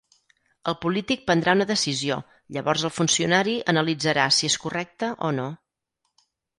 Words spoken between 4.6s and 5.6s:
correcta o no.